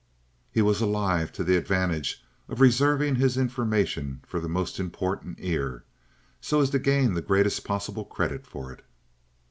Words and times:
He 0.51 0.63
was 0.63 0.81
alive 0.81 1.31
to 1.33 1.43
the 1.43 1.55
advantage 1.57 2.25
of 2.49 2.59
reserving 2.59 3.17
his 3.17 3.37
information 3.37 4.21
for 4.25 4.39
the 4.39 4.49
most 4.49 4.79
important 4.79 5.37
ear, 5.39 5.83
so 6.41 6.59
as 6.59 6.71
to 6.71 6.79
gain 6.79 7.13
the 7.13 7.21
greatest 7.21 7.63
possible 7.63 8.05
credit 8.05 8.47
for 8.47 8.71
it. 8.71 8.83